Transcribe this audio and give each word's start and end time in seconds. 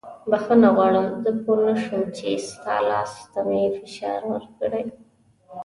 بښنه 0.29 0.69
غواړم 0.75 1.07
زه 1.23 1.31
پوه 1.43 1.57
نه 1.67 1.73
شوم 1.83 2.03
چې 2.17 2.27
ستا 2.47 2.75
لاس 2.89 3.11
ته 3.31 3.39
مې 3.49 3.61
فشار 3.77 4.21
ورکړی. 4.31 4.85